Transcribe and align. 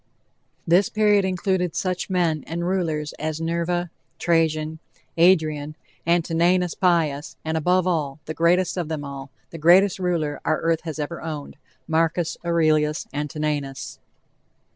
This 0.65 0.89
period 0.89 1.25
included 1.25 1.75
such 1.75 2.09
men 2.09 2.43
and 2.47 2.67
rulers 2.67 3.13
as 3.19 3.39
Nerva, 3.39 3.91
Trajan, 4.17 4.79
Adrian, 5.15 5.75
Antoninus 6.07 6.73
Pius, 6.73 7.35
and 7.45 7.55
above 7.55 7.85
all, 7.85 8.19
the 8.25 8.33
greatest 8.33 8.77
of 8.77 8.87
them 8.87 9.05
all 9.05 9.29
the 9.51 9.59
greatest 9.59 9.99
ruler 9.99 10.41
our 10.43 10.59
earth 10.61 10.81
has 10.85 10.97
ever 10.97 11.21
owned 11.21 11.55
Marcus 11.87 12.35
Aurelius 12.43 13.05
Antoninus. 13.13 13.99